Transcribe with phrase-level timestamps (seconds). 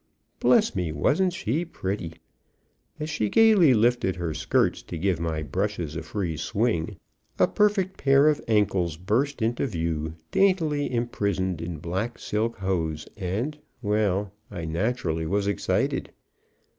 [0.39, 0.91] Bless me!
[0.91, 2.13] wasn't she pretty!
[2.99, 6.97] As she gaily lifted her skirts to give my brushes a free swing,
[7.37, 13.59] a perfect pair of ankles burst into view, daintily imprisoned in black silk hose, and
[13.83, 16.09] well, I naturally was excited.